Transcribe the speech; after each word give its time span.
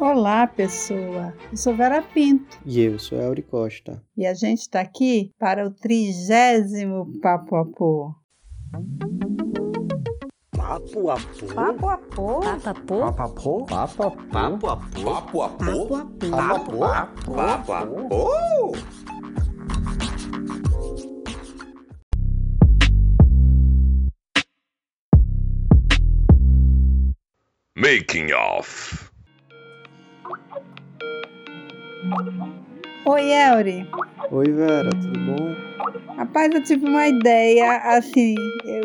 Olá, 0.00 0.46
pessoa. 0.46 1.34
Eu 1.50 1.56
sou 1.58 1.76
Vera 1.76 2.00
Pinto. 2.00 2.58
E 2.64 2.80
eu 2.80 2.98
sou 2.98 3.20
Elri 3.20 3.42
Costa. 3.42 4.02
E 4.16 4.24
a 4.26 4.32
gente 4.32 4.60
está 4.60 4.80
aqui 4.80 5.30
para 5.38 5.66
o 5.66 5.70
trigésimo 5.70 7.20
Papo 7.20 7.56
Apô. 7.56 8.14
Papo 10.56 11.10
Apô? 11.10 11.46
Papo 11.54 11.88
Apô? 11.90 12.40
Papo 12.40 12.68
Apô? 12.70 13.00
Papo 13.04 13.22
Apô? 13.22 13.66
Papo 13.66 14.02
Apô? 14.02 14.20
Papo 14.30 14.68
Apô? 14.70 15.04
Papo 15.04 15.42
Apô? 15.42 15.86
Papo 16.30 16.84
Apô? 16.84 17.34
Papo 17.34 17.72
Apô? 17.74 18.72
Making 27.76 28.32
off. 28.32 29.09
Oi, 33.06 33.30
Elri. 33.30 33.88
Oi, 34.32 34.52
Vera, 34.52 34.90
tudo 34.90 35.20
bom? 35.26 35.54
Rapaz, 36.16 36.52
eu 36.52 36.62
tive 36.62 36.88
uma 36.88 37.06
ideia, 37.06 37.76
assim, 37.96 38.34
eu 38.64 38.82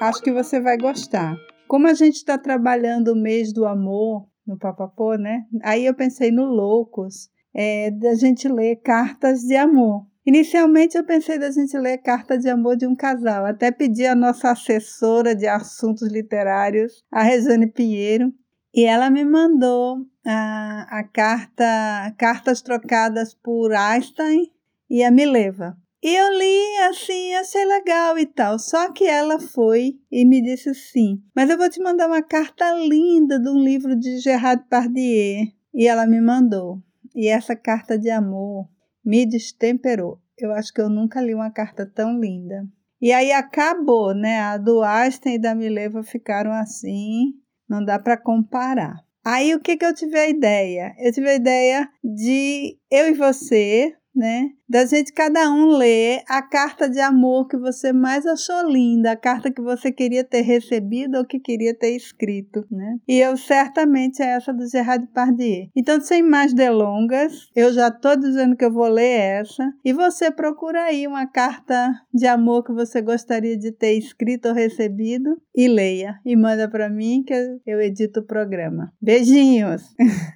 acho 0.00 0.22
que 0.22 0.30
você 0.30 0.60
vai 0.60 0.76
gostar. 0.76 1.36
Como 1.66 1.88
a 1.88 1.94
gente 1.94 2.16
está 2.16 2.38
trabalhando 2.38 3.08
o 3.08 3.16
mês 3.16 3.52
do 3.52 3.66
amor 3.66 4.28
no 4.46 4.56
Papapô, 4.56 5.16
né? 5.16 5.46
Aí 5.62 5.84
eu 5.84 5.94
pensei 5.94 6.30
no 6.30 6.44
Loucos, 6.44 7.28
é, 7.52 7.90
da 7.90 8.14
gente 8.14 8.48
ler 8.48 8.76
cartas 8.76 9.40
de 9.40 9.56
amor. 9.56 10.06
Inicialmente 10.24 10.96
eu 10.96 11.04
pensei 11.04 11.38
da 11.38 11.50
gente 11.50 11.76
ler 11.76 11.98
carta 11.98 12.38
de 12.38 12.48
amor 12.48 12.76
de 12.76 12.86
um 12.86 12.94
casal. 12.94 13.46
Até 13.46 13.72
pedi 13.72 14.06
a 14.06 14.14
nossa 14.14 14.52
assessora 14.52 15.34
de 15.34 15.46
assuntos 15.46 16.08
literários, 16.08 17.04
a 17.10 17.22
Rejane 17.22 17.66
Pinheiro, 17.66 18.32
e 18.72 18.84
ela 18.84 19.10
me 19.10 19.24
mandou 19.24 20.06
a, 20.24 20.98
a 20.98 21.04
carta 21.04 22.14
Cartas 22.18 22.62
Trocadas 22.62 23.34
por 23.34 23.72
Einstein 23.72 24.50
e 24.88 25.02
a 25.02 25.10
Mileva. 25.10 25.76
E 26.02 26.16
eu 26.16 26.38
li 26.38 26.78
assim, 26.88 27.34
achei 27.34 27.64
legal 27.64 28.18
e 28.18 28.24
tal. 28.24 28.58
Só 28.58 28.90
que 28.90 29.04
ela 29.04 29.38
foi 29.38 29.98
e 30.10 30.24
me 30.24 30.40
disse 30.40 30.74
sim. 30.74 31.22
Mas 31.36 31.50
eu 31.50 31.58
vou 31.58 31.68
te 31.68 31.80
mandar 31.82 32.06
uma 32.06 32.22
carta 32.22 32.72
linda 32.72 33.38
de 33.38 33.48
um 33.48 33.62
livro 33.62 33.94
de 33.94 34.18
Gerard 34.18 34.64
Pardier. 34.68 35.48
E 35.74 35.86
ela 35.86 36.06
me 36.06 36.20
mandou. 36.20 36.82
E 37.14 37.28
essa 37.28 37.54
carta 37.54 37.98
de 37.98 38.08
amor 38.08 38.66
me 39.04 39.26
destemperou. 39.26 40.18
Eu 40.38 40.52
acho 40.52 40.72
que 40.72 40.80
eu 40.80 40.88
nunca 40.88 41.20
li 41.20 41.34
uma 41.34 41.50
carta 41.50 41.84
tão 41.84 42.18
linda. 42.18 42.66
E 43.00 43.12
aí 43.12 43.30
acabou, 43.30 44.14
né? 44.14 44.40
A 44.40 44.56
do 44.56 44.82
Einstein 44.82 45.34
e 45.34 45.38
da 45.38 45.54
Mileva 45.54 46.02
ficaram 46.02 46.52
assim, 46.52 47.34
não 47.68 47.84
dá 47.84 47.98
para 47.98 48.16
comparar. 48.16 48.96
Aí 49.24 49.54
o 49.54 49.60
que, 49.60 49.76
que 49.76 49.84
eu 49.84 49.94
tive 49.94 50.18
a 50.18 50.28
ideia? 50.28 50.94
Eu 50.98 51.12
tive 51.12 51.28
a 51.28 51.34
ideia 51.34 51.88
de 52.02 52.78
eu 52.90 53.08
e 53.08 53.12
você 53.12 53.94
né? 54.14 54.50
Da 54.68 54.84
gente 54.84 55.12
cada 55.12 55.50
um 55.50 55.76
ler 55.76 56.22
a 56.28 56.42
carta 56.42 56.88
de 56.88 57.00
amor 57.00 57.48
que 57.48 57.56
você 57.56 57.92
mais 57.92 58.26
achou 58.26 58.68
linda, 58.68 59.12
a 59.12 59.16
carta 59.16 59.50
que 59.50 59.60
você 59.60 59.90
queria 59.90 60.22
ter 60.22 60.42
recebido 60.42 61.18
ou 61.18 61.24
que 61.24 61.40
queria 61.40 61.74
ter 61.74 61.96
escrito, 61.96 62.64
né? 62.70 62.98
E 63.08 63.18
eu 63.18 63.36
certamente 63.36 64.22
é 64.22 64.26
essa 64.26 64.52
do 64.52 64.68
Gerard 64.68 65.06
Pardier. 65.08 65.68
Então, 65.74 66.00
sem 66.00 66.22
mais 66.22 66.54
delongas, 66.54 67.48
eu 67.54 67.72
já 67.72 67.90
tô 67.90 68.14
dizendo 68.16 68.56
que 68.56 68.64
eu 68.64 68.72
vou 68.72 68.88
ler 68.88 69.40
essa 69.40 69.72
e 69.84 69.92
você 69.92 70.30
procura 70.30 70.84
aí 70.84 71.06
uma 71.06 71.26
carta 71.26 71.92
de 72.12 72.26
amor 72.26 72.64
que 72.64 72.72
você 72.72 73.00
gostaria 73.00 73.56
de 73.56 73.72
ter 73.72 73.94
escrito 73.94 74.48
ou 74.48 74.54
recebido 74.54 75.40
e 75.54 75.68
leia 75.68 76.18
e 76.24 76.36
manda 76.36 76.68
para 76.68 76.88
mim 76.88 77.24
que 77.26 77.34
eu 77.66 77.80
edito 77.80 78.20
o 78.20 78.26
programa. 78.26 78.92
Beijinhos. 79.00 79.82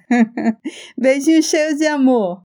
Beijinhos 0.97 1.45
cheios 1.45 1.77
de 1.77 1.87
amor. 1.87 2.41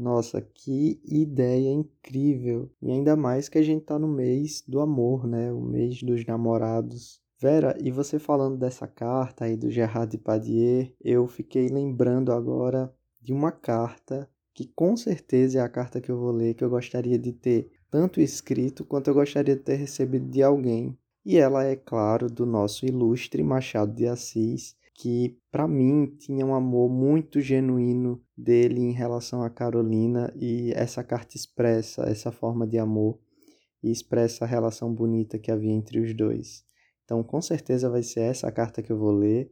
Nossa, 0.00 0.40
que 0.40 0.98
ideia 1.04 1.70
incrível! 1.70 2.70
E 2.80 2.90
ainda 2.90 3.14
mais 3.16 3.50
que 3.50 3.58
a 3.58 3.62
gente 3.62 3.84
tá 3.84 3.98
no 3.98 4.08
mês 4.08 4.64
do 4.66 4.80
amor, 4.80 5.26
né? 5.26 5.52
O 5.52 5.60
mês 5.60 6.02
dos 6.02 6.24
namorados. 6.24 7.20
Vera, 7.38 7.76
e 7.78 7.90
você 7.90 8.18
falando 8.18 8.56
dessa 8.56 8.86
carta 8.86 9.44
aí 9.44 9.58
do 9.58 9.70
Gerard 9.70 10.10
Depardieu, 10.10 10.90
eu 11.02 11.26
fiquei 11.26 11.68
lembrando 11.68 12.32
agora 12.32 12.90
de 13.20 13.34
uma 13.34 13.52
carta 13.52 14.26
que 14.54 14.64
com 14.74 14.96
certeza 14.96 15.58
é 15.58 15.62
a 15.62 15.68
carta 15.68 16.00
que 16.00 16.10
eu 16.10 16.18
vou 16.18 16.32
ler, 16.32 16.54
que 16.54 16.64
eu 16.64 16.70
gostaria 16.70 17.18
de 17.18 17.34
ter 17.34 17.70
tanto 17.90 18.22
escrito 18.22 18.86
quanto 18.86 19.10
eu 19.10 19.14
gostaria 19.14 19.54
de 19.54 19.62
ter 19.62 19.76
recebido 19.76 20.30
de 20.30 20.42
alguém. 20.42 20.96
E 21.26 21.36
ela 21.36 21.62
é, 21.62 21.76
claro, 21.76 22.30
do 22.30 22.46
nosso 22.46 22.86
ilustre 22.86 23.42
Machado 23.42 23.92
de 23.92 24.06
Assis, 24.06 24.74
que 25.00 25.38
para 25.50 25.66
mim 25.66 26.14
tinha 26.18 26.44
um 26.44 26.54
amor 26.54 26.90
muito 26.90 27.40
genuíno 27.40 28.20
dele 28.36 28.82
em 28.82 28.92
relação 28.92 29.42
a 29.42 29.48
Carolina 29.48 30.30
e 30.36 30.72
essa 30.74 31.02
carta 31.02 31.38
expressa 31.38 32.02
essa 32.02 32.30
forma 32.30 32.66
de 32.66 32.78
amor 32.78 33.18
e 33.82 33.90
expressa 33.90 34.44
a 34.44 34.48
relação 34.48 34.94
bonita 34.94 35.38
que 35.38 35.50
havia 35.50 35.72
entre 35.72 35.98
os 36.00 36.14
dois. 36.14 36.64
Então, 37.02 37.22
com 37.22 37.40
certeza 37.40 37.88
vai 37.88 38.02
ser 38.02 38.20
essa 38.20 38.48
a 38.48 38.52
carta 38.52 38.82
que 38.82 38.92
eu 38.92 38.98
vou 38.98 39.12
ler 39.12 39.50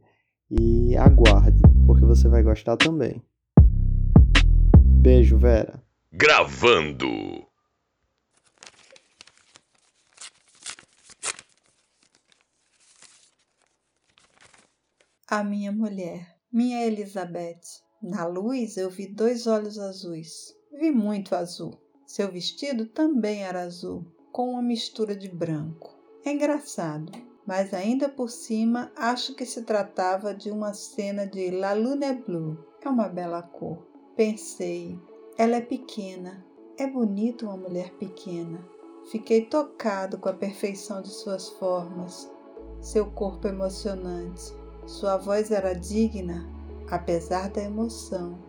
e 0.51 0.95
aguarde, 0.95 1.63
porque 1.87 2.05
você 2.05 2.27
vai 2.27 2.43
gostar 2.43 2.77
também. 2.77 3.19
Beijo, 5.01 5.35
Vera. 5.35 5.81
Gravando. 6.11 7.48
A 15.31 15.43
minha 15.43 15.71
mulher, 15.71 16.27
minha 16.51 16.83
Elizabeth. 16.87 17.61
Na 18.01 18.25
luz 18.25 18.77
eu 18.77 18.89
vi 18.89 19.05
dois 19.05 19.45
olhos 19.45 19.77
azuis. 19.77 20.55
Vi 20.73 20.89
muito 20.89 21.35
azul. 21.35 21.79
Seu 22.07 22.31
vestido 22.31 22.87
também 22.87 23.43
era 23.43 23.61
azul, 23.61 24.03
com 24.31 24.53
uma 24.53 24.61
mistura 24.63 25.15
de 25.15 25.29
branco. 25.29 25.95
É 26.25 26.31
engraçado, 26.31 27.11
mas 27.45 27.75
ainda 27.75 28.09
por 28.09 28.31
cima 28.31 28.91
acho 28.95 29.35
que 29.35 29.45
se 29.45 29.61
tratava 29.61 30.33
de 30.33 30.49
uma 30.49 30.73
cena 30.73 31.27
de 31.27 31.51
La 31.51 31.73
Lune 31.73 32.11
Blue. 32.25 32.57
É 32.83 32.89
uma 32.89 33.07
bela 33.07 33.43
cor. 33.43 33.85
Pensei, 34.15 34.99
ela 35.37 35.57
é 35.57 35.61
pequena. 35.61 36.43
É 36.75 36.87
bonito 36.87 37.45
uma 37.45 37.55
mulher 37.55 37.91
pequena. 37.99 38.67
Fiquei 39.11 39.45
tocado 39.45 40.17
com 40.17 40.29
a 40.29 40.33
perfeição 40.33 41.03
de 41.03 41.09
suas 41.09 41.49
formas, 41.49 42.27
seu 42.81 43.11
corpo 43.11 43.47
emocionante, 43.47 44.57
sua 44.89 45.17
voz 45.17 45.51
era 45.51 45.75
digna, 45.75 46.49
apesar 46.89 47.51
da 47.51 47.61
emoção, 47.61 48.39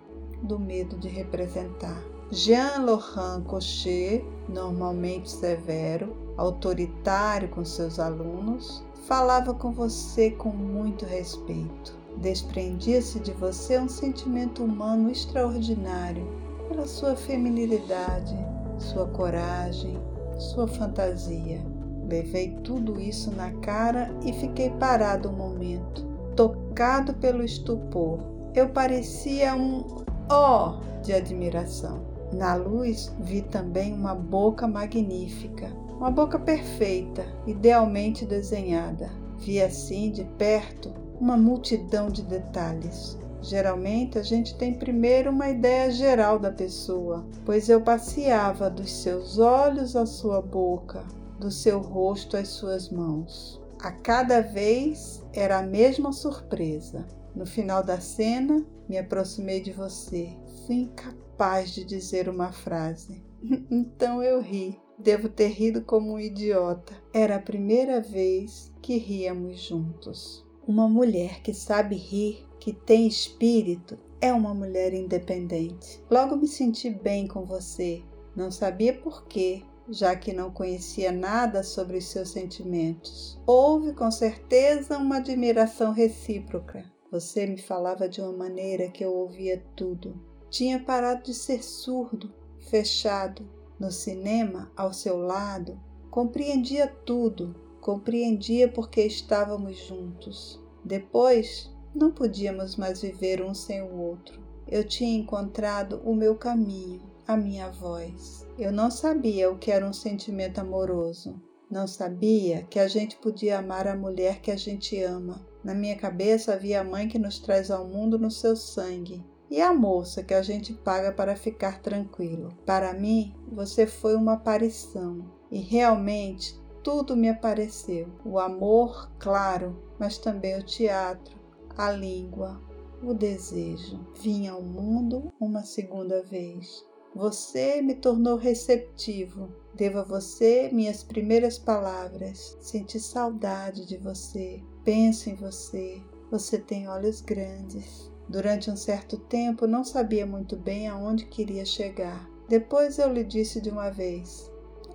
do 0.43 0.59
medo 0.59 0.97
de 0.97 1.07
representar. 1.07 2.03
Jean-Laurent 2.31 3.45
Cochet, 3.45 4.25
normalmente 4.49 5.31
severo, 5.31 6.17
autoritário 6.39 7.51
com 7.51 7.63
seus 7.63 8.01
alunos, 8.01 8.83
falava 9.07 9.53
com 9.53 9.71
você 9.71 10.31
com 10.31 10.49
muito 10.49 11.05
respeito. 11.05 11.95
Desprendia-se 12.17 13.21
de 13.21 13.33
você 13.33 13.79
um 13.79 13.89
sentimento 13.89 14.65
humano 14.65 15.11
extraordinário 15.11 16.27
pela 16.69 16.87
sua 16.87 17.15
feminilidade, 17.15 18.35
sua 18.79 19.07
coragem, 19.09 19.99
sua 20.39 20.67
fantasia. 20.67 21.61
Levei 22.09 22.57
tudo 22.65 22.99
isso 22.99 23.31
na 23.31 23.53
cara 23.61 24.11
e 24.25 24.33
fiquei 24.33 24.71
parado 24.71 25.29
um 25.29 25.37
momento, 25.37 26.10
tocado 26.35 27.15
pelo 27.15 27.45
estupor. 27.45 28.19
Eu 28.55 28.69
parecia 28.71 29.55
um 29.55 30.05
ó 30.29 30.71
oh! 30.71 31.03
de 31.03 31.13
admiração. 31.13 32.03
Na 32.33 32.55
luz 32.55 33.13
vi 33.21 33.43
também 33.43 33.93
uma 33.93 34.15
boca 34.15 34.69
magnífica, 34.69 35.69
uma 35.97 36.11
boca 36.11 36.39
perfeita, 36.39 37.27
idealmente 37.47 38.25
desenhada. 38.25 39.11
Vi 39.39 39.61
assim 39.61 40.11
de 40.11 40.25
perto 40.25 40.93
uma 41.21 41.37
multidão 41.37 42.09
de 42.09 42.23
detalhes. 42.23 43.19
Geralmente 43.43 44.19
a 44.19 44.23
gente 44.23 44.55
tem 44.55 44.75
primeiro 44.75 45.31
uma 45.31 45.49
ideia 45.49 45.91
geral 45.91 46.39
da 46.39 46.51
pessoa, 46.51 47.25
pois 47.45 47.69
eu 47.69 47.81
passeava 47.81 48.71
dos 48.71 48.93
seus 48.93 49.39
olhos 49.39 49.97
à 49.97 50.07
sua 50.07 50.41
boca, 50.43 51.03
do 51.39 51.51
seu 51.51 51.81
rosto 51.81 52.37
às 52.37 52.49
suas 52.49 52.91
mãos. 52.91 53.60
A 53.83 53.91
cada 53.91 54.43
vez 54.43 55.25
era 55.33 55.59
a 55.59 55.63
mesma 55.63 56.13
surpresa. 56.13 57.09
No 57.35 57.47
final 57.47 57.83
da 57.83 57.99
cena, 57.99 58.63
me 58.87 58.99
aproximei 58.99 59.61
de 59.63 59.73
você. 59.73 60.37
Fui 60.67 60.77
incapaz 60.77 61.71
de 61.71 61.83
dizer 61.83 62.29
uma 62.29 62.53
frase. 62.53 63.25
então 63.71 64.23
eu 64.23 64.39
ri. 64.43 64.79
Devo 64.99 65.31
ter 65.31 65.49
rido 65.49 65.83
como 65.83 66.13
um 66.13 66.21
idiota. 66.21 66.93
Era 67.15 67.37
a 67.37 67.43
primeira 67.43 68.03
vez 68.03 68.71
que 68.83 68.99
ríamos 68.99 69.63
juntos. 69.63 70.47
Uma 70.67 70.87
mulher 70.87 71.41
que 71.41 71.55
sabe 71.55 71.97
rir, 71.97 72.47
que 72.59 72.75
tem 72.75 73.07
espírito, 73.07 73.99
é 74.21 74.31
uma 74.31 74.53
mulher 74.53 74.93
independente. 74.93 76.05
Logo 76.11 76.37
me 76.37 76.47
senti 76.47 76.91
bem 76.91 77.27
com 77.27 77.47
você. 77.47 78.03
Não 78.37 78.51
sabia 78.51 78.93
por 78.93 79.25
quê, 79.25 79.63
já 79.89 80.15
que 80.15 80.33
não 80.33 80.51
conhecia 80.51 81.11
nada 81.11 81.63
sobre 81.63 81.99
os 81.99 82.07
seus 82.07 82.31
sentimentos. 82.31 83.41
Houve 83.47 83.93
com 83.93 84.11
certeza 84.11 84.99
uma 84.99 85.17
admiração 85.17 85.93
recíproca. 85.93 86.85
Você 87.11 87.47
me 87.47 87.59
falava 87.59 88.09
de 88.09 88.21
uma 88.21 88.33
maneira 88.33 88.89
que 88.89 89.05
eu 89.05 89.13
ouvia 89.13 89.65
tudo. 89.75 90.21
Tinha 90.49 90.79
parado 90.79 91.25
de 91.25 91.35
ser 91.35 91.63
surdo, 91.63 92.33
fechado. 92.59 93.49
No 93.79 93.91
cinema, 93.91 94.71
ao 94.77 94.93
seu 94.93 95.17
lado, 95.17 95.81
compreendia 96.11 96.87
tudo, 96.87 97.55
compreendia 97.81 98.69
porque 98.69 99.01
estávamos 99.01 99.79
juntos. 99.87 100.61
Depois, 100.85 101.71
não 101.95 102.13
podíamos 102.13 102.77
mais 102.77 103.01
viver 103.01 103.43
um 103.43 103.55
sem 103.55 103.83
o 103.83 103.97
outro. 103.97 104.41
Eu 104.69 104.87
tinha 104.87 105.19
encontrado 105.19 106.01
o 106.05 106.15
meu 106.15 106.37
caminho, 106.37 107.10
a 107.31 107.37
minha 107.37 107.71
voz. 107.71 108.45
Eu 108.59 108.73
não 108.73 108.91
sabia 108.91 109.49
o 109.49 109.57
que 109.57 109.71
era 109.71 109.87
um 109.87 109.93
sentimento 109.93 110.59
amoroso. 110.59 111.41
Não 111.71 111.87
sabia 111.87 112.65
que 112.65 112.81
a 112.81 112.89
gente 112.89 113.17
podia 113.19 113.61
amar 113.61 113.87
a 113.87 113.95
mulher 113.95 114.41
que 114.41 114.51
a 114.51 114.57
gente 114.57 115.01
ama. 115.01 115.47
Na 115.63 115.73
minha 115.73 115.95
cabeça 115.97 116.53
havia 116.53 116.81
a 116.81 116.85
mãe 116.85 117.07
que 117.07 117.21
nos 117.21 117.39
traz 117.39 117.71
ao 117.71 117.87
mundo 117.87 118.19
no 118.19 118.33
seu 118.33 118.57
sangue 118.57 119.25
e 119.49 119.63
a 119.63 119.73
moça 119.73 120.25
que 120.25 120.35
a 120.35 120.43
gente 120.43 120.73
paga 120.73 121.13
para 121.13 121.37
ficar 121.37 121.81
tranquilo. 121.81 122.49
Para 122.67 122.93
mim, 122.93 123.33
você 123.53 123.87
foi 123.87 124.17
uma 124.17 124.33
aparição 124.33 125.25
e 125.53 125.61
realmente 125.61 126.61
tudo 126.83 127.17
me 127.17 127.29
apareceu. 127.29 128.09
O 128.25 128.41
amor, 128.41 129.09
claro, 129.21 129.81
mas 130.01 130.19
também 130.19 130.59
o 130.59 130.65
teatro, 130.65 131.39
a 131.77 131.93
língua, 131.93 132.61
o 133.05 133.15
desejo. 133.15 134.05
Vim 134.21 134.49
ao 134.49 134.61
mundo 134.61 135.33
uma 135.41 135.63
segunda 135.63 136.25
vez. 136.25 136.90
Você 137.15 137.83
me 137.83 137.97
tornou 137.97 138.37
receptivo. 138.37 139.49
Devo 139.75 139.99
a 139.99 140.05
você 140.05 140.71
minhas 140.73 141.03
primeiras 141.03 141.59
palavras. 141.59 142.57
Senti 142.61 143.01
saudade 143.01 143.85
de 143.85 143.97
você. 143.97 144.63
Penso 144.85 145.29
em 145.29 145.35
você. 145.35 146.01
Você 146.31 146.59
tem 146.59 146.89
olhos 146.89 147.21
grandes. 147.21 148.11
Durante 148.29 148.71
um 148.71 148.77
certo 148.77 149.17
tempo 149.17 149.67
não 149.67 149.83
sabia 149.83 150.25
muito 150.25 150.57
bem 150.57 150.87
aonde 150.87 151.27
queria 151.27 151.65
chegar. 151.65 152.31
Depois 152.49 152.99
eu 152.99 153.13
lhe 153.13 153.25
disse 153.25 153.61
de 153.61 153.71
uma 153.71 153.91
vez: 153.91 154.49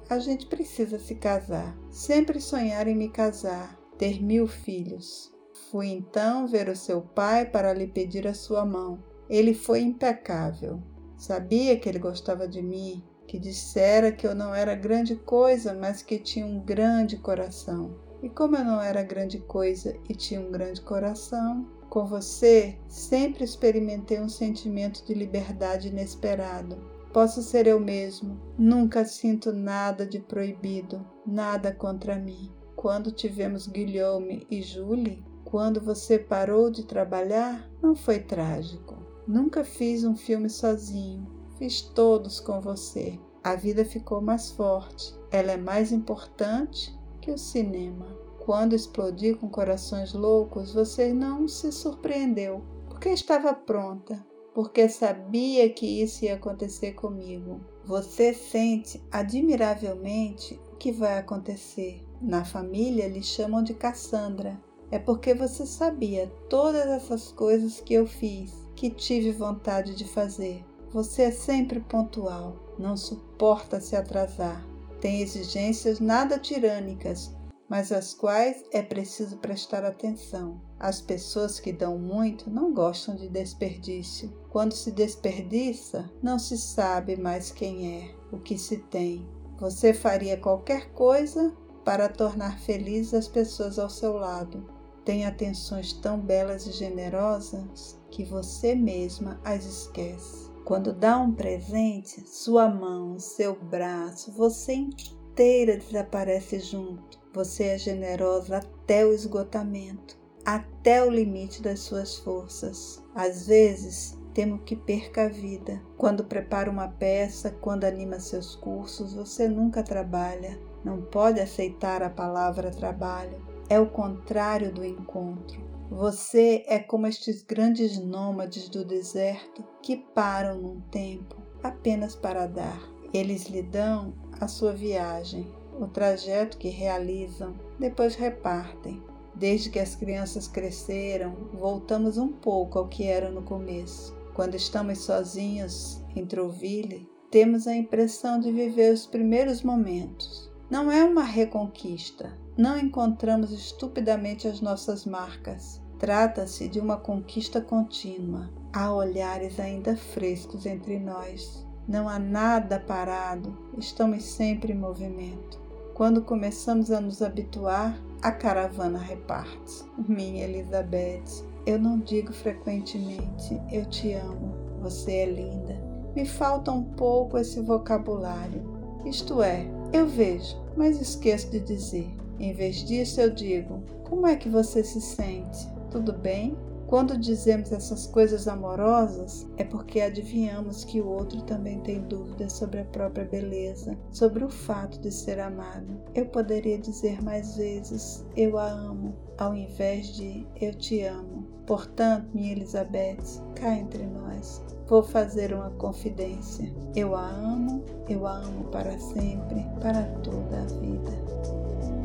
A 0.09 0.17
gente 0.17 0.45
precisa 0.45 0.97
se 0.97 1.15
casar. 1.15 1.77
Sempre 1.89 2.39
sonhar 2.39 2.87
em 2.87 2.95
me 2.95 3.09
casar, 3.09 3.77
ter 3.97 4.23
mil 4.23 4.47
filhos. 4.47 5.33
Fui 5.69 5.87
então 5.87 6.47
ver 6.47 6.69
o 6.69 6.75
seu 6.75 7.01
pai 7.01 7.45
para 7.45 7.73
lhe 7.73 7.87
pedir 7.87 8.25
a 8.25 8.33
sua 8.33 8.65
mão. 8.65 9.03
Ele 9.29 9.53
foi 9.53 9.81
impecável. 9.81 10.81
Sabia 11.25 11.75
que 11.75 11.89
ele 11.89 11.97
gostava 11.97 12.47
de 12.47 12.61
mim, 12.61 13.03
que 13.25 13.39
dissera 13.39 14.11
que 14.11 14.27
eu 14.27 14.35
não 14.35 14.53
era 14.53 14.75
grande 14.75 15.15
coisa, 15.15 15.73
mas 15.73 16.03
que 16.03 16.19
tinha 16.19 16.45
um 16.45 16.59
grande 16.59 17.17
coração. 17.17 17.95
E 18.21 18.29
como 18.29 18.55
eu 18.55 18.63
não 18.63 18.79
era 18.79 19.01
grande 19.01 19.39
coisa 19.39 19.97
e 20.07 20.13
tinha 20.13 20.39
um 20.39 20.51
grande 20.51 20.81
coração, 20.81 21.65
com 21.89 22.05
você, 22.05 22.77
sempre 22.87 23.43
experimentei 23.43 24.19
um 24.19 24.29
sentimento 24.29 25.03
de 25.03 25.15
liberdade 25.15 25.87
inesperado. 25.87 26.77
Posso 27.11 27.41
ser 27.41 27.65
eu 27.65 27.79
mesmo, 27.79 28.39
nunca 28.55 29.03
sinto 29.03 29.51
nada 29.51 30.05
de 30.05 30.19
proibido, 30.19 31.03
nada 31.25 31.73
contra 31.73 32.19
mim. 32.19 32.53
Quando 32.75 33.11
tivemos 33.11 33.65
Guilherme 33.65 34.45
e 34.51 34.61
Julie, 34.61 35.25
quando 35.43 35.81
você 35.81 36.19
parou 36.19 36.69
de 36.69 36.85
trabalhar, 36.85 37.67
não 37.81 37.95
foi 37.95 38.19
trágico. 38.19 39.04
Nunca 39.27 39.63
fiz 39.63 40.03
um 40.03 40.15
filme 40.15 40.49
sozinho, 40.49 41.25
fiz 41.57 41.81
todos 41.81 42.39
com 42.39 42.61
você. 42.61 43.19
A 43.43 43.55
vida 43.55 43.83
ficou 43.83 44.21
mais 44.21 44.51
forte, 44.51 45.15
ela 45.31 45.51
é 45.51 45.57
mais 45.57 45.91
importante 45.91 46.95
que 47.19 47.31
o 47.31 47.37
cinema. 47.37 48.05
Quando 48.39 48.75
explodi 48.75 49.33
com 49.33 49.49
corações 49.49 50.13
loucos, 50.13 50.73
você 50.73 51.11
não 51.11 51.47
se 51.47 51.71
surpreendeu, 51.71 52.63
porque 52.87 53.09
estava 53.09 53.51
pronta, 53.51 54.23
porque 54.53 54.87
sabia 54.87 55.67
que 55.71 56.03
isso 56.03 56.25
ia 56.25 56.35
acontecer 56.35 56.93
comigo. 56.93 57.61
Você 57.83 58.31
sente 58.31 59.03
admiravelmente 59.11 60.59
o 60.71 60.75
que 60.75 60.91
vai 60.91 61.17
acontecer. 61.17 62.03
Na 62.21 62.45
família 62.45 63.07
lhe 63.07 63.23
chamam 63.23 63.63
de 63.63 63.73
Cassandra. 63.73 64.61
É 64.91 64.99
porque 64.99 65.33
você 65.33 65.65
sabia 65.65 66.31
todas 66.47 66.85
essas 66.85 67.31
coisas 67.31 67.81
que 67.81 67.93
eu 67.95 68.05
fiz, 68.05 68.64
que 68.75 68.89
tive 68.89 69.31
vontade 69.31 69.95
de 69.95 70.05
fazer. 70.05 70.63
Você 70.91 71.23
é 71.23 71.31
sempre 71.31 71.79
pontual, 71.79 72.75
não 72.77 72.95
suporta 72.95 73.79
se 73.79 73.95
atrasar. 73.95 74.65
Tem 75.01 75.21
exigências 75.21 75.99
nada 75.99 76.39
tirânicas, 76.39 77.35
mas 77.69 77.91
às 77.91 78.13
quais 78.13 78.63
é 78.71 78.81
preciso 78.81 79.37
prestar 79.37 79.83
atenção. 79.83 80.61
As 80.79 81.01
pessoas 81.01 81.59
que 81.59 81.71
dão 81.71 81.97
muito 81.97 82.49
não 82.49 82.73
gostam 82.73 83.15
de 83.15 83.27
desperdício. 83.27 84.31
Quando 84.49 84.73
se 84.73 84.91
desperdiça, 84.91 86.09
não 86.21 86.37
se 86.37 86.57
sabe 86.57 87.17
mais 87.17 87.51
quem 87.51 87.97
é, 87.97 88.15
o 88.31 88.39
que 88.39 88.57
se 88.57 88.77
tem. 88.77 89.27
Você 89.57 89.93
faria 89.93 90.37
qualquer 90.37 90.91
coisa 90.91 91.55
para 91.83 92.09
tornar 92.09 92.59
felizes 92.59 93.13
as 93.13 93.27
pessoas 93.27 93.79
ao 93.79 93.89
seu 93.89 94.13
lado. 94.13 94.69
Tem 95.03 95.25
atenções 95.25 95.93
tão 95.93 96.19
belas 96.19 96.65
e 96.65 96.71
generosas 96.71 97.99
que 98.15 98.23
você 98.23 98.73
mesma 98.73 99.41
as 99.43 99.65
esquece. 99.65 100.49
Quando 100.63 100.93
dá 100.93 101.19
um 101.19 101.33
presente, 101.33 102.21
sua 102.25 102.69
mão, 102.69 103.19
seu 103.19 103.53
braço, 103.61 104.31
você 104.31 104.71
inteira 104.71 105.75
desaparece 105.77 106.59
junto. 106.61 107.19
Você 107.33 107.65
é 107.65 107.77
generosa 107.77 108.59
até 108.59 109.05
o 109.05 109.11
esgotamento, 109.11 110.17
até 110.45 111.03
o 111.03 111.09
limite 111.09 111.61
das 111.61 111.81
suas 111.81 112.15
forças. 112.15 113.03
Às 113.13 113.47
vezes, 113.47 114.17
temo 114.33 114.59
que 114.59 114.77
perca 114.77 115.25
a 115.25 115.29
vida. 115.29 115.81
Quando 115.97 116.23
prepara 116.23 116.71
uma 116.71 116.87
peça, 116.87 117.51
quando 117.51 117.83
anima 117.83 118.21
seus 118.21 118.55
cursos, 118.55 119.13
você 119.13 119.49
nunca 119.49 119.83
trabalha. 119.83 120.57
Não 120.85 121.01
pode 121.01 121.41
aceitar 121.41 122.01
a 122.01 122.09
palavra 122.09 122.71
trabalho. 122.71 123.45
É 123.67 123.77
o 123.77 123.89
contrário 123.89 124.71
do 124.71 124.85
encontro. 124.85 125.64
Você 125.89 126.65
é 126.67 126.79
como 126.79 127.05
estes 127.05 127.43
grandes 127.43 127.99
nômades 127.99 128.67
do 128.69 128.83
deserto 128.83 129.63
que 129.83 129.97
param 129.97 130.59
num 130.59 130.81
tempo 130.81 131.35
apenas 131.61 132.15
para 132.15 132.47
dar. 132.47 132.81
Eles 133.13 133.45
lhe 133.45 133.61
dão 133.61 134.13
a 134.41 134.47
sua 134.47 134.73
viagem, 134.73 135.47
o 135.79 135.87
trajeto 135.87 136.57
que 136.57 136.69
realizam, 136.69 137.55
depois 137.79 138.15
repartem. 138.15 139.01
Desde 139.35 139.69
que 139.69 139.79
as 139.79 139.95
crianças 139.95 140.47
cresceram, 140.47 141.35
voltamos 141.53 142.17
um 142.17 142.29
pouco 142.29 142.79
ao 142.79 142.87
que 142.87 143.03
era 143.03 143.29
no 143.29 143.43
começo. 143.43 144.15
Quando 144.33 144.55
estamos 144.55 144.99
sozinhos 144.99 146.01
em 146.15 146.25
Trouville, 146.25 147.07
temos 147.29 147.67
a 147.67 147.75
impressão 147.75 148.39
de 148.39 148.51
viver 148.51 148.91
os 148.91 149.05
primeiros 149.05 149.61
momentos. 149.61 150.51
Não 150.69 150.91
é 150.91 151.03
uma 151.03 151.23
reconquista, 151.23 152.35
não 152.57 152.79
encontramos 152.79 153.51
estupidamente 153.51 154.47
as 154.47 154.61
nossas 154.61 155.05
marcas. 155.05 155.81
Trata-se 155.99 156.67
de 156.67 156.79
uma 156.79 156.97
conquista 156.97 157.59
contínua. 157.59 158.49
Há 158.71 158.93
olhares 158.93 159.59
ainda 159.59 159.95
frescos 159.95 160.65
entre 160.65 160.99
nós. 160.99 161.65
Não 161.87 162.07
há 162.07 162.17
nada 162.17 162.79
parado, 162.79 163.55
estamos 163.77 164.23
sempre 164.23 164.71
em 164.73 164.77
movimento. 164.77 165.59
Quando 165.93 166.21
começamos 166.21 166.91
a 166.91 166.99
nos 166.99 167.21
habituar, 167.21 167.97
a 168.21 168.31
caravana 168.31 168.99
reparte. 168.99 169.83
Minha 170.07 170.45
Elizabeth, 170.45 171.45
eu 171.65 171.77
não 171.77 171.99
digo 171.99 172.33
frequentemente 172.33 173.61
eu 173.71 173.85
te 173.85 174.13
amo, 174.13 174.55
você 174.81 175.11
é 175.11 175.25
linda. 175.25 175.79
Me 176.15 176.25
falta 176.25 176.71
um 176.71 176.83
pouco 176.83 177.37
esse 177.37 177.61
vocabulário. 177.61 178.63
Isto 179.05 179.43
é, 179.43 179.67
eu 179.93 180.07
vejo, 180.07 180.57
mas 180.75 180.99
esqueço 180.99 181.51
de 181.51 181.59
dizer. 181.59 182.24
Em 182.39 182.53
vez 182.53 182.77
disso, 182.83 183.21
eu 183.21 183.29
digo: 183.29 183.83
como 184.03 184.27
é 184.27 184.35
que 184.35 184.49
você 184.49 184.83
se 184.83 185.01
sente? 185.01 185.67
Tudo 185.89 186.13
bem? 186.13 186.57
Quando 186.87 187.17
dizemos 187.17 187.71
essas 187.71 188.05
coisas 188.05 188.47
amorosas, 188.47 189.47
é 189.57 189.63
porque 189.63 190.01
adivinhamos 190.01 190.83
que 190.83 191.01
o 191.01 191.07
outro 191.07 191.41
também 191.41 191.79
tem 191.79 192.01
dúvidas 192.01 192.53
sobre 192.53 192.81
a 192.81 192.85
própria 192.85 193.25
beleza, 193.25 193.97
sobre 194.11 194.43
o 194.43 194.49
fato 194.49 194.99
de 194.99 195.11
ser 195.11 195.39
amado. 195.39 195.99
Eu 196.13 196.27
poderia 196.27 196.77
dizer 196.77 197.23
mais 197.23 197.57
vezes: 197.57 198.23
Eu 198.37 198.59
a 198.59 198.67
amo, 198.67 199.15
ao 199.37 199.55
invés 199.55 200.15
de 200.15 200.45
Eu 200.61 200.75
te 200.75 201.01
amo. 201.01 201.47
Portanto, 201.65 202.29
minha 202.35 202.51
Elizabeth, 202.51 203.41
cá 203.55 203.75
entre 203.75 204.05
nós, 204.05 204.63
vou 204.85 205.01
fazer 205.01 205.55
uma 205.55 205.71
confidência. 205.71 206.71
Eu 206.95 207.15
a 207.15 207.27
amo, 207.27 207.83
eu 208.07 208.27
a 208.27 208.37
amo 208.37 208.65
para 208.65 208.99
sempre, 208.99 209.65
para 209.81 210.03
toda 210.21 210.61
a 210.61 210.65
vida. 210.65 212.04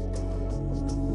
thank 0.72 0.92
you 0.92 1.09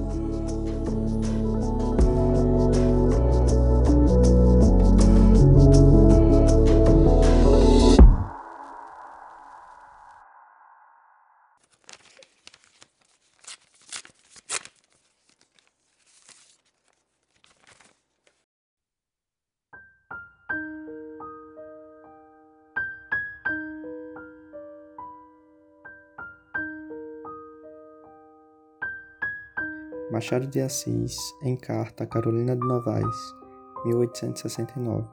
Machado 30.15 30.47
de 30.47 30.61
Assis, 30.61 31.17
em 31.41 31.57
carta 31.57 32.05
a 32.05 32.07
Carolina 32.07 32.55
de 32.55 32.65
Novaes, 32.65 33.35
1869. 33.83 35.05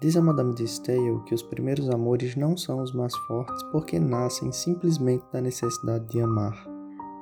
Diz 0.00 0.16
a 0.16 0.22
Madame 0.22 0.54
de 0.54 0.66
Stael 0.66 1.22
que 1.24 1.34
os 1.34 1.42
primeiros 1.42 1.90
amores 1.90 2.34
não 2.34 2.56
são 2.56 2.82
os 2.82 2.94
mais 2.94 3.14
fortes 3.26 3.62
porque 3.64 4.00
nascem 4.00 4.50
simplesmente 4.50 5.22
da 5.30 5.42
necessidade 5.42 6.08
de 6.08 6.18
amar. 6.22 6.66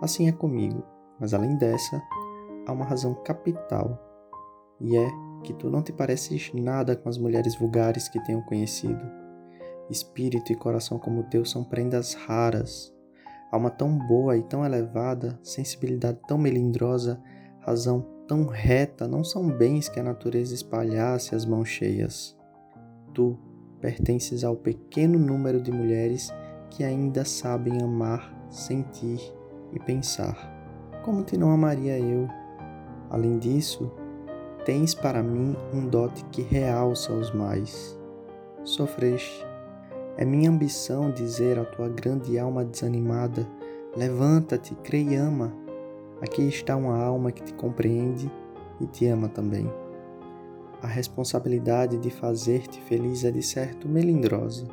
Assim 0.00 0.28
é 0.28 0.32
comigo, 0.32 0.84
mas 1.18 1.34
além 1.34 1.58
dessa, 1.58 2.00
há 2.64 2.70
uma 2.70 2.84
razão 2.84 3.12
capital, 3.24 3.98
e 4.80 4.96
é 4.96 5.10
que 5.42 5.52
tu 5.52 5.68
não 5.68 5.82
te 5.82 5.92
pareces 5.92 6.52
nada 6.54 6.94
com 6.94 7.08
as 7.08 7.18
mulheres 7.18 7.58
vulgares 7.58 8.08
que 8.08 8.22
tenho 8.22 8.44
conhecido. 8.44 9.04
Espírito 9.90 10.52
e 10.52 10.54
coração 10.54 10.96
como 10.96 11.22
o 11.22 11.28
teu 11.28 11.44
são 11.44 11.64
prendas 11.64 12.14
raras. 12.14 12.94
Alma 13.50 13.70
tão 13.70 13.96
boa 13.96 14.36
e 14.36 14.42
tão 14.42 14.64
elevada, 14.64 15.38
sensibilidade 15.42 16.18
tão 16.28 16.38
melindrosa, 16.38 17.20
razão 17.60 18.06
tão 18.28 18.46
reta 18.46 19.08
não 19.08 19.24
são 19.24 19.48
bens 19.48 19.88
que 19.88 19.98
a 19.98 20.04
natureza 20.04 20.54
espalhasse 20.54 21.34
às 21.34 21.44
mãos 21.44 21.68
cheias. 21.68 22.36
Tu 23.12 23.36
pertences 23.80 24.44
ao 24.44 24.54
pequeno 24.54 25.18
número 25.18 25.60
de 25.60 25.72
mulheres 25.72 26.32
que 26.70 26.84
ainda 26.84 27.24
sabem 27.24 27.82
amar, 27.82 28.32
sentir 28.48 29.20
e 29.72 29.80
pensar. 29.80 30.36
Como 31.04 31.24
te 31.24 31.36
não 31.36 31.50
amaria 31.50 31.98
eu? 31.98 32.28
Além 33.10 33.38
disso, 33.38 33.90
tens 34.64 34.94
para 34.94 35.22
mim 35.22 35.56
um 35.74 35.88
dote 35.88 36.24
que 36.26 36.42
realça 36.42 37.12
os 37.12 37.32
mais. 37.32 37.98
Sofreste. 38.62 39.49
É 40.20 40.24
minha 40.26 40.50
ambição 40.50 41.10
dizer 41.10 41.58
à 41.58 41.64
tua 41.64 41.88
grande 41.88 42.38
alma 42.38 42.62
desanimada: 42.62 43.48
levanta-te, 43.96 44.74
crê 44.74 45.02
e 45.02 45.14
ama. 45.14 45.50
Aqui 46.20 46.46
está 46.46 46.76
uma 46.76 47.02
alma 47.02 47.32
que 47.32 47.42
te 47.42 47.54
compreende 47.54 48.30
e 48.78 48.86
te 48.86 49.06
ama 49.06 49.30
também. 49.30 49.66
A 50.82 50.86
responsabilidade 50.86 51.96
de 51.96 52.10
fazer-te 52.10 52.78
feliz 52.82 53.24
é 53.24 53.30
de 53.30 53.42
certo 53.42 53.88
melindrosa, 53.88 54.66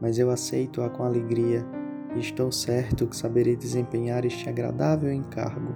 mas 0.00 0.20
eu 0.20 0.30
aceito-a 0.30 0.88
com 0.88 1.02
alegria 1.02 1.66
e 2.14 2.20
estou 2.20 2.52
certo 2.52 3.08
que 3.08 3.16
saberei 3.16 3.56
desempenhar 3.56 4.24
este 4.24 4.48
agradável 4.48 5.12
encargo. 5.12 5.74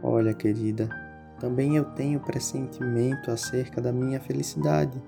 Olha, 0.00 0.32
querida, 0.32 0.88
também 1.40 1.74
eu 1.74 1.84
tenho 1.84 2.20
pressentimento 2.20 3.32
acerca 3.32 3.80
da 3.80 3.92
minha 3.92 4.20
felicidade. 4.20 5.02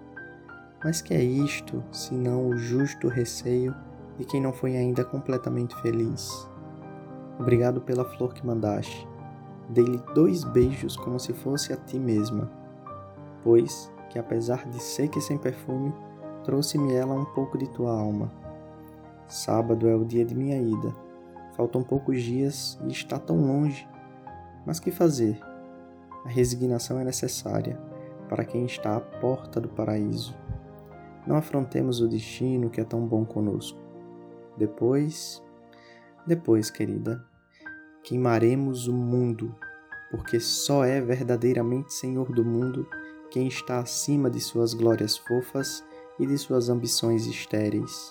Mas 0.83 1.03
que 1.03 1.13
é 1.13 1.23
isto, 1.23 1.83
senão 1.91 2.49
o 2.49 2.57
justo 2.57 3.09
receio 3.09 3.75
de 4.17 4.25
quem 4.25 4.41
não 4.41 4.53
foi 4.53 4.77
ainda 4.77 5.05
completamente 5.05 5.75
feliz? 5.83 6.49
Obrigado 7.39 7.81
pela 7.81 8.05
flor 8.05 8.33
que 8.33 8.47
mandaste. 8.47 9.07
Dei-lhe 9.69 10.01
dois 10.15 10.45
beijos 10.45 10.97
como 10.97 11.19
se 11.19 11.33
fosse 11.33 11.73
a 11.73 11.77
ti 11.77 11.99
mesma, 11.99 12.51
pois 13.43 13.91
que 14.09 14.19
apesar 14.19 14.69
de 14.69 14.81
seca 14.81 15.19
e 15.19 15.23
sem 15.23 15.37
perfume, 15.37 15.93
trouxe-me 16.45 16.95
ela 16.95 17.15
um 17.15 17.25
pouco 17.25 17.59
de 17.59 17.69
tua 17.71 17.91
alma. 17.91 18.33
Sábado 19.27 19.89
é 19.89 19.95
o 19.95 20.05
dia 20.05 20.25
de 20.25 20.35
minha 20.35 20.57
ida. 20.57 20.95
Faltam 21.55 21.83
poucos 21.83 22.23
dias 22.23 22.79
e 22.85 22.89
está 22.91 23.19
tão 23.19 23.37
longe. 23.37 23.87
Mas 24.65 24.81
que 24.81 24.91
fazer? 24.91 25.39
A 26.25 26.29
resignação 26.29 26.99
é 26.99 27.05
necessária 27.05 27.79
para 28.29 28.45
quem 28.45 28.65
está 28.65 28.97
à 28.97 29.01
porta 29.01 29.61
do 29.61 29.69
paraíso. 29.69 30.35
Não 31.29 31.37
afrontemos 31.37 32.01
o 32.01 32.09
destino 32.09 32.71
que 32.71 32.81
é 32.81 32.85
tão 32.85 33.07
bom 33.07 33.23
conosco. 33.23 33.79
Depois, 34.57 35.43
depois, 36.27 36.71
querida, 36.71 37.23
queimaremos 38.03 38.89
o 38.89 38.95
mundo, 38.95 39.55
porque 40.11 40.41
só 40.41 40.87
é 40.87 41.03
verdadeiramente 41.03 41.93
Senhor 41.93 42.33
do 42.33 42.43
mundo 42.43 42.89
quem 43.31 43.47
está 43.47 43.79
acima 43.79 44.31
de 44.31 44.41
suas 44.41 44.73
glórias 44.73 45.19
fofas 45.19 45.85
e 46.19 46.27
de 46.27 46.39
suas 46.39 46.71
ambições 46.71 47.27
estéreis. 47.27 48.11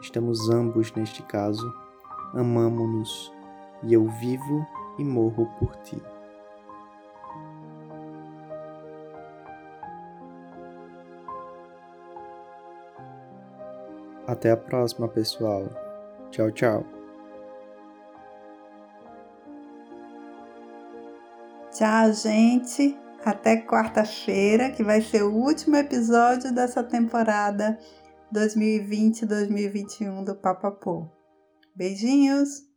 Estamos 0.00 0.48
ambos 0.48 0.92
neste 0.92 1.20
caso, 1.24 1.68
amamo-nos, 2.32 3.32
e 3.82 3.92
eu 3.92 4.06
vivo 4.20 4.64
e 5.00 5.04
morro 5.04 5.46
por 5.58 5.74
ti. 5.82 6.00
Até 14.26 14.50
a 14.50 14.56
próxima, 14.56 15.08
pessoal. 15.08 15.68
Tchau, 16.30 16.50
tchau. 16.50 16.84
Tchau, 21.72 22.12
gente. 22.12 22.96
Até 23.24 23.56
quarta-feira, 23.56 24.70
que 24.70 24.82
vai 24.82 25.00
ser 25.00 25.22
o 25.22 25.32
último 25.32 25.76
episódio 25.76 26.52
dessa 26.52 26.82
temporada 26.82 27.78
2020-2021 28.34 30.24
do 30.24 30.34
Papapô. 30.34 31.06
Beijinhos! 31.74 32.71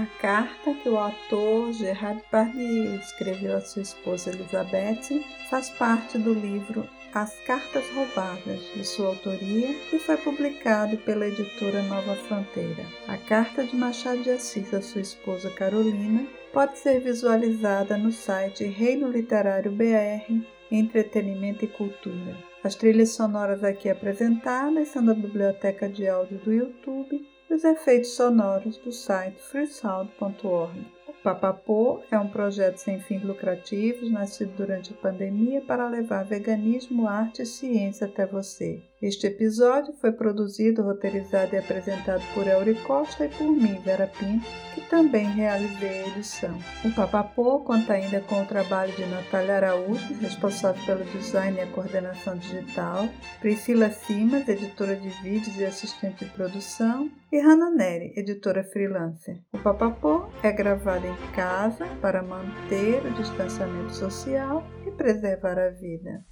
A 0.00 0.06
carta 0.18 0.72
que 0.82 0.88
o 0.88 0.96
autor 0.96 1.74
Gerard 1.74 2.22
Depardieu 2.22 2.94
escreveu 2.94 3.54
à 3.54 3.60
sua 3.60 3.82
esposa 3.82 4.30
Elizabeth 4.30 5.22
faz 5.50 5.68
parte 5.68 6.16
do 6.16 6.32
livro 6.32 6.88
As 7.12 7.38
Cartas 7.40 7.84
Roubadas, 7.90 8.62
de 8.74 8.82
sua 8.82 9.08
autoria, 9.08 9.68
e 9.92 9.98
foi 9.98 10.16
publicado 10.16 10.96
pela 10.96 11.26
editora 11.26 11.82
Nova 11.82 12.16
Fronteira. 12.16 12.86
A 13.08 13.18
carta 13.18 13.62
de 13.62 13.76
Machado 13.76 14.22
de 14.22 14.30
Assis 14.30 14.72
à 14.72 14.80
sua 14.80 15.02
esposa 15.02 15.50
Carolina 15.50 16.26
pode 16.50 16.78
ser 16.78 17.00
visualizada 17.00 17.98
no 17.98 18.10
site 18.10 18.64
Reino 18.64 19.10
Literário 19.10 19.70
BR 19.70 20.32
Entretenimento 20.72 21.66
e 21.66 21.68
Cultura. 21.68 22.38
As 22.64 22.74
trilhas 22.74 23.10
sonoras 23.10 23.62
aqui 23.62 23.90
apresentadas 23.90 24.88
são 24.88 25.04
da 25.04 25.12
biblioteca 25.12 25.86
de 25.90 26.08
áudio 26.08 26.38
do 26.38 26.50
YouTube 26.50 27.20
os 27.54 27.64
efeitos 27.64 28.14
sonoros 28.14 28.76
do 28.78 28.92
site 28.92 29.40
freesound.org. 29.42 30.86
O 31.08 31.12
Papapô 31.22 32.00
é 32.10 32.18
um 32.18 32.28
projeto 32.28 32.78
sem 32.78 33.00
fins 33.00 33.22
lucrativos 33.22 34.10
nascido 34.10 34.54
durante 34.56 34.92
a 34.92 34.96
pandemia 34.96 35.60
para 35.60 35.88
levar 35.88 36.24
veganismo, 36.24 37.06
arte 37.06 37.42
e 37.42 37.46
ciência 37.46 38.06
até 38.06 38.24
você. 38.26 38.82
Este 39.02 39.28
episódio 39.28 39.94
foi 39.94 40.12
produzido, 40.12 40.82
roteirizado 40.82 41.54
e 41.54 41.58
apresentado 41.58 42.22
por 42.34 42.46
Elri 42.46 42.74
Costa 42.82 43.24
e 43.24 43.28
por 43.30 43.50
mim, 43.50 43.80
Vera 43.82 44.06
Pinto, 44.06 44.44
que 44.74 44.82
também 44.90 45.24
realizei 45.24 46.02
a 46.02 46.08
edição. 46.08 46.58
O 46.84 46.94
Papapô 46.94 47.60
conta 47.60 47.94
ainda 47.94 48.20
com 48.20 48.42
o 48.42 48.46
trabalho 48.46 48.92
de 48.92 49.06
Natália 49.06 49.56
Araújo, 49.56 50.12
responsável 50.20 50.84
pelo 50.84 51.04
design 51.12 51.56
e 51.56 51.62
a 51.62 51.66
coordenação 51.68 52.36
digital, 52.36 53.08
Priscila 53.40 53.90
Simas, 53.90 54.46
editora 54.46 54.94
de 54.94 55.08
vídeos 55.22 55.58
e 55.58 55.64
assistente 55.64 56.26
de 56.26 56.30
produção, 56.32 57.10
e 57.32 57.40
Hannah 57.40 57.70
Neri, 57.70 58.12
editora 58.16 58.62
freelancer. 58.64 59.40
O 59.50 59.58
Papapô 59.58 60.26
é 60.42 60.52
gravado 60.52 61.06
em 61.06 61.16
casa 61.32 61.86
para 62.02 62.22
manter 62.22 63.02
o 63.06 63.14
distanciamento 63.14 63.94
social 63.94 64.62
e 64.86 64.90
preservar 64.90 65.58
a 65.58 65.70
vida. 65.70 66.22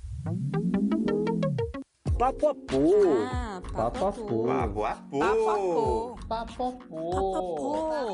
Papapu. 2.19 2.83
Ah, 3.31 3.63
Papapu. 3.73 4.43
papapu. 4.51 4.83
Papapu. 5.19 6.19
Papapu. 6.29 6.99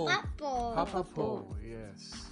Papapo. 0.04 0.52
Papapu, 0.76 1.28
yes. 1.64 2.28